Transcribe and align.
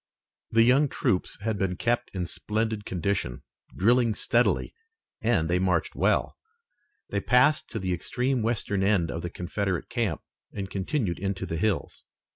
The 0.49 0.63
young 0.63 0.87
troops 0.89 1.37
had 1.41 1.59
been 1.59 1.75
kept 1.75 2.09
in 2.15 2.25
splendid 2.25 2.85
condition, 2.85 3.43
drilling 3.75 4.15
steadily, 4.15 4.73
and 5.21 5.47
they 5.47 5.59
marched 5.59 5.93
well. 5.93 6.37
They 7.11 7.21
passed 7.21 7.69
to 7.69 7.77
the 7.77 7.93
extreme 7.93 8.41
western 8.41 8.81
end 8.81 9.11
of 9.11 9.21
the 9.21 9.29
Confederate 9.29 9.89
camp, 9.89 10.23
and 10.51 10.71
continued 10.71 11.19
into 11.19 11.45
the 11.45 11.57
hills. 11.57 12.03